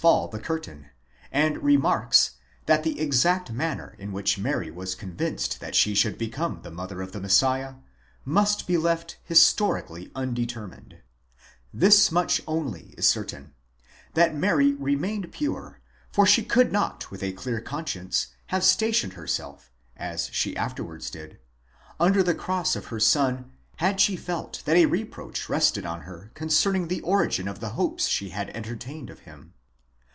[0.01, 0.89] 13 fall the curtain,
[1.31, 2.31] and remarks,
[2.65, 6.71] that the exact manner in which Mary was con vinced that she should become the
[6.71, 7.75] mother of the Messiah
[8.25, 11.01] must be left histori cally undetermined;
[11.71, 13.53] thus much only is certain,
[14.15, 15.79] that Mary remained pure,
[16.11, 21.37] for she could not with a clear conscience have stationed herself, as she afterwards did,
[21.99, 26.31] under the Cross of her Son, had she felt that a reproach rested on her
[26.33, 29.53] concerning the origin of the hopes she had entertained of him.